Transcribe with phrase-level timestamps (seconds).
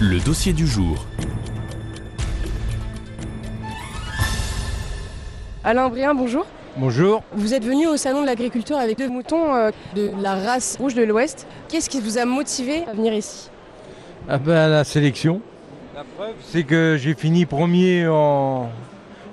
[0.00, 1.06] Le dossier du jour.
[5.64, 6.44] Alain Brien, bonjour.
[6.76, 7.22] Bonjour.
[7.34, 10.94] Vous êtes venu au salon de l'agriculture avec deux moutons euh, de la race rouge
[10.94, 11.46] de l'Ouest.
[11.68, 13.50] Qu'est-ce qui vous a motivé à venir ici?
[14.28, 15.40] Ah ben, la sélection.
[15.94, 18.70] La preuve, c'est que j'ai fini premier en.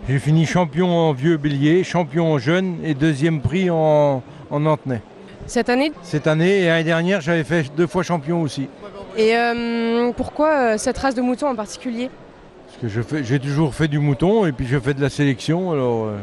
[0.07, 5.01] J'ai fini champion en vieux bélier, champion en jeune et deuxième prix en, en Nantenay.
[5.45, 5.91] Cette année?
[6.03, 8.67] Cette année et l'année dernière, j'avais fait deux fois champion aussi.
[9.17, 12.09] Et euh, pourquoi euh, cette race de moutons en particulier?
[12.67, 15.09] Parce que je fais- j'ai toujours fait du mouton et puis je fais de la
[15.09, 15.71] sélection.
[15.71, 16.17] Alors, euh,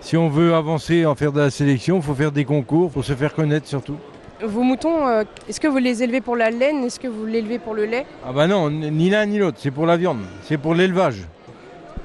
[0.00, 3.02] si on veut avancer en faire de la sélection, il faut faire des concours, faut
[3.02, 3.96] se faire connaître surtout.
[4.42, 6.82] Vos moutons, euh, est-ce que vous les élevez pour la laine?
[6.82, 8.06] Est-ce que vous l'élevez pour le lait?
[8.26, 11.18] Ah bah non, ni l'un ni l'autre, c'est pour la viande, c'est pour l'élevage.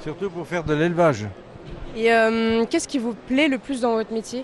[0.03, 1.25] Surtout pour faire de l'élevage.
[1.95, 2.09] Et
[2.69, 4.43] qu'est-ce qui vous plaît le plus dans votre métier?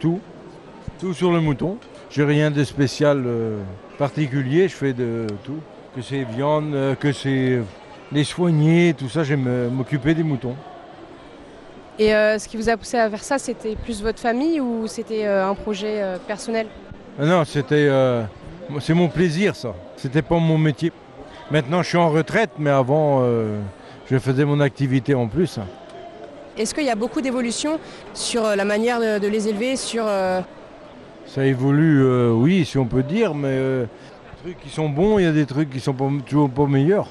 [0.00, 0.20] Tout.
[0.98, 1.76] Tout sur le mouton.
[2.10, 3.58] J'ai rien de spécial euh,
[3.98, 5.58] particulier, je fais de tout.
[5.94, 7.60] Que c'est viande, euh, que c'est
[8.12, 10.56] les soigner, tout ça, j'aime m'occuper des moutons.
[11.98, 14.86] Et euh, ce qui vous a poussé à faire ça, c'était plus votre famille ou
[14.86, 16.68] c'était euh, un projet euh, personnel?
[17.20, 17.90] Ah non, c'était.
[18.80, 19.74] c'est mon plaisir ça.
[19.96, 20.92] C'était pas mon métier.
[21.50, 23.24] Maintenant je suis en retraite, mais avant
[24.08, 25.58] je faisais mon activité en plus.
[26.56, 27.80] Est-ce qu'il y a beaucoup d'évolution
[28.14, 30.04] sur la manière de, de les élever, sur
[31.28, 35.18] Ça évolue, euh, oui, si on peut dire, mais euh, des trucs qui sont bons,
[35.18, 37.06] il y a des trucs qui sont pas, toujours pas meilleurs.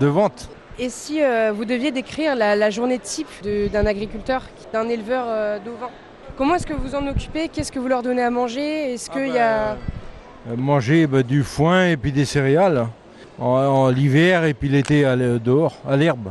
[0.00, 0.48] De vente.
[0.78, 3.28] Et si euh, vous deviez décrire la, la journée type
[3.72, 5.90] d'un agriculteur, d'un éleveur euh, d'ovins,
[6.36, 7.48] comment est-ce que vous en occupez?
[7.48, 8.92] Qu'est-ce que vous leur donnez à manger?
[8.94, 9.72] Est-ce qu'il y a...
[10.48, 12.86] Euh, manger bah, du foin et puis des céréales
[13.38, 15.02] en, en l'hiver et puis l'été
[15.44, 16.30] dehors, à l'herbe.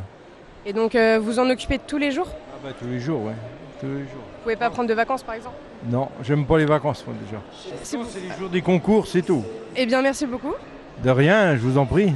[0.66, 2.30] Et donc euh, vous en occupez tous les jours?
[2.34, 3.34] Ah bah tous les jours, ouais.
[3.80, 4.24] Tous les jours.
[4.38, 5.56] Vous pouvez pas prendre de vacances par exemple
[5.90, 7.42] Non, j'aime pas les vacances moi déjà.
[7.84, 9.44] C'est C'est les jours des concours, c'est tout.
[9.76, 10.54] Eh bien merci beaucoup.
[11.04, 12.14] De rien, je vous en prie.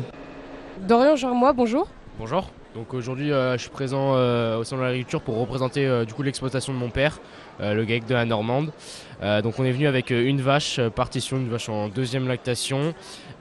[0.88, 1.88] Dorian moi bonjour.
[2.18, 2.50] Bonjour.
[2.74, 6.14] Donc aujourd'hui, euh, je suis présent euh, au salon de l'agriculture pour représenter euh, du
[6.14, 7.20] coup l'exploitation de mon père,
[7.60, 8.72] euh, le GAEC de la Normande.
[9.22, 12.94] Euh, donc on est venu avec une vache partition, une vache en deuxième lactation,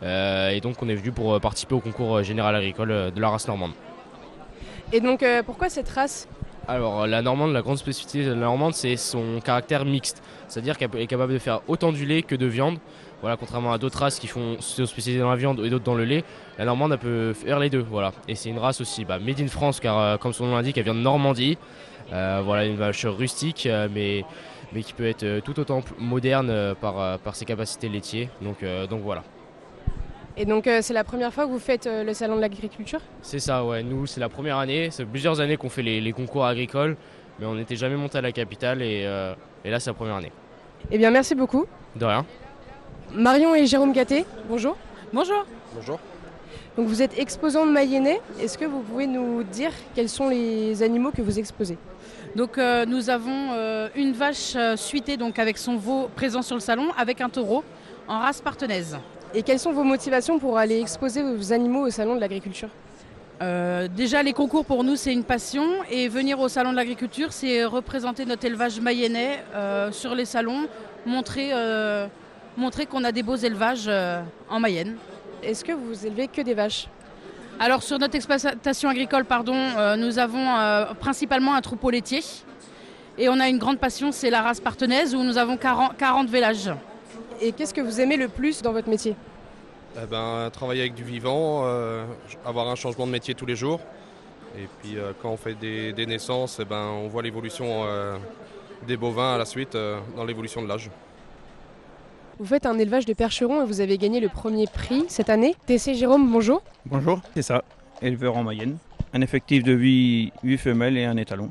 [0.03, 3.47] Euh, et donc on est venu pour participer au concours général agricole de la race
[3.47, 3.73] normande.
[4.93, 6.27] Et donc euh, pourquoi cette race
[6.71, 10.95] Alors la normande, la grande spécificité de la normande, c'est son caractère mixte, c'est-à-dire qu'elle
[10.95, 12.79] est capable de faire autant du lait que de viande.
[13.23, 15.97] Voilà, contrairement à d'autres races qui font se spécialiser dans la viande et d'autres dans
[15.97, 16.23] le lait,
[16.59, 17.85] la normande elle peut faire les deux.
[17.91, 20.55] Voilà, et c'est une race aussi bah, made in France car euh, comme son nom
[20.55, 21.59] l'indique, elle vient de Normandie.
[22.13, 24.25] Euh, voilà, une vache rustique, euh, mais
[24.85, 28.29] qui peut être tout autant moderne par ses capacités laitières.
[28.41, 28.59] Donc
[29.03, 29.25] voilà.
[30.37, 33.01] Et donc euh, c'est la première fois que vous faites euh, le salon de l'agriculture?
[33.23, 33.83] C'est ça, ouais.
[33.83, 34.89] Nous, c'est la première année.
[34.91, 36.97] C'est plusieurs années qu'on fait les, les concours agricoles,
[37.39, 40.17] mais on n'était jamais monté à la capitale et, euh, et là, c'est la première
[40.17, 40.33] année.
[40.91, 41.67] Eh bien merci beaucoup.
[41.97, 42.25] De rien.
[43.13, 44.77] Marion et Jérôme Caté, bonjour.
[45.13, 45.45] Bonjour.
[45.75, 45.99] Bonjour.
[46.77, 48.21] Donc vous êtes exposant de Mayennais.
[48.41, 51.77] Est-ce que vous pouvez nous dire quels sont les animaux que vous exposez?
[52.37, 56.55] Donc euh, nous avons euh, une vache euh, suitée donc avec son veau présent sur
[56.55, 57.65] le salon avec un taureau
[58.07, 58.97] en race partenaise.
[59.35, 62.69] Et quelles sont vos motivations pour aller exposer vos animaux au salon de l'agriculture
[63.43, 67.33] Euh, déjà les concours pour nous c'est une passion et venir au salon de l'agriculture
[67.33, 70.67] c'est représenter notre élevage mayennais euh, sur les salons,
[71.07, 72.07] montrer, euh,
[72.59, 73.91] montrer qu'on a des beaux élevages
[74.51, 74.97] en Mayenne.
[75.43, 76.89] Est-ce que vous élevez que des vaches?
[77.59, 79.57] Alors sur notre exploitation agricole, pardon,
[79.97, 80.47] nous avons
[80.99, 82.23] principalement un troupeau laitier.
[83.17, 86.29] Et on a une grande passion, c'est la race partenaise où nous avons 40, 40
[86.29, 86.71] vélages.
[87.41, 89.15] Et qu'est-ce que vous aimez le plus dans votre métier
[89.97, 92.05] Eh ben, travailler avec du vivant, euh,
[92.45, 93.81] avoir un changement de métier tous les jours.
[94.59, 98.17] Et puis euh, quand on fait des, des naissances, eh ben, on voit l'évolution euh,
[98.87, 100.91] des bovins à la suite euh, dans l'évolution de l'âge.
[102.39, 105.55] Vous faites un élevage de percherons et vous avez gagné le premier prix cette année.
[105.67, 106.63] TC Jérôme, bonjour.
[106.87, 107.63] Bonjour, c'est ça,
[108.03, 108.79] éleveur en Mayenne.
[109.13, 111.51] Un effectif de 8, femelles et un étalon.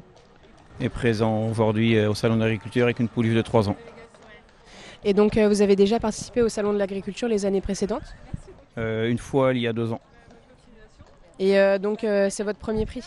[0.81, 3.75] Est présent aujourd'hui au Salon d'agriculture avec une pouliche de 3 ans.
[5.03, 8.15] Et donc euh, vous avez déjà participé au salon de l'agriculture les années précédentes.
[8.77, 10.01] Euh, une fois il y a deux ans.
[11.39, 13.03] Et euh, donc c'est votre premier prix.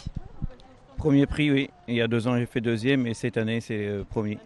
[0.97, 1.71] Premier prix, oui.
[1.89, 4.39] Il y a deux ans j'ai fait deuxième et cette année c'est premier.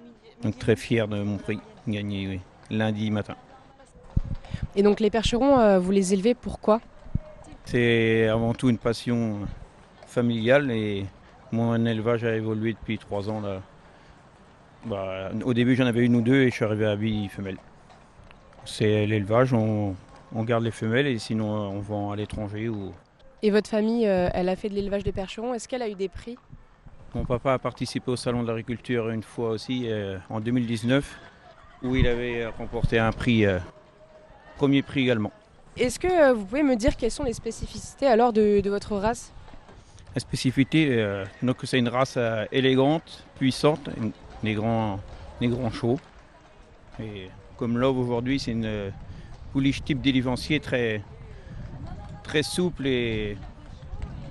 [0.42, 2.40] Donc très fier de mon prix gagné, oui.
[2.70, 3.36] Lundi matin.
[4.74, 6.80] Et donc les percherons, vous les élevez pourquoi
[7.64, 9.38] C'est avant tout une passion
[10.06, 11.06] familiale et
[11.52, 13.40] mon élevage a évolué depuis trois ans.
[13.40, 13.62] Là.
[14.86, 17.58] Bah, au début j'en avais une ou deux et je suis arrivé à 8 femelles.
[18.64, 19.94] C'est l'élevage, on,
[20.34, 22.68] on garde les femelles et sinon on vend à l'étranger.
[22.68, 22.92] Ou...
[23.42, 25.54] Et votre famille, euh, elle a fait de l'élevage de percherons.
[25.54, 26.36] Est-ce qu'elle a eu des prix?
[27.14, 31.18] Mon papa a participé au salon de l'agriculture une fois aussi euh, en 2019
[31.82, 33.58] où il avait remporté un prix, euh,
[34.56, 35.32] premier prix également.
[35.76, 38.96] Est-ce que euh, vous pouvez me dire quelles sont les spécificités alors de, de votre
[38.96, 39.32] race?
[40.14, 43.90] La spécificité, euh, donc c'est une race euh, élégante, puissante,
[44.42, 45.00] des grands,
[45.40, 45.70] des grands.
[47.00, 48.90] Et comme l'Ove aujourd'hui, c'est une euh,
[49.52, 51.02] pouliche type d'élivancier très,
[52.22, 53.36] très souple et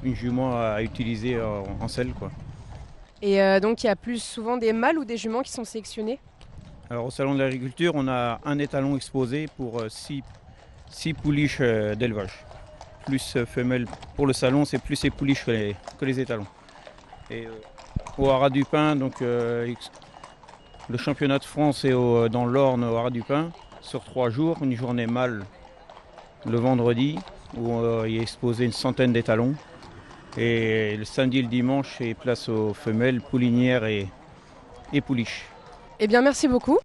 [0.04, 2.12] une jument à utiliser en, en selle.
[2.14, 2.32] Quoi.
[3.22, 5.64] Et euh, donc il y a plus souvent des mâles ou des juments qui sont
[5.64, 6.20] sélectionnés?
[6.90, 12.46] Alors au Salon de l'Agriculture, on a un étalon exposé pour 6 pouliches euh, d'élevage.
[13.06, 13.86] Plus euh, femelles
[14.16, 16.48] pour le salon, c'est plus les pouliches que les, que les étalons.
[17.30, 17.52] Et euh,
[18.18, 19.74] au Haras du Pin, donc euh,
[20.90, 23.52] le championnat de France est au- dans l'Orne au Haras du Pin
[23.82, 25.46] sur trois jours, une journée mâle
[26.46, 27.18] le vendredi
[27.58, 29.56] où euh, il est exposé une centaine d'étalons.
[30.38, 34.08] Et le samedi et le dimanche, c'est place aux femelles, poulinières et,
[34.92, 35.46] et pouliches.
[36.00, 36.78] Eh bien merci beaucoup.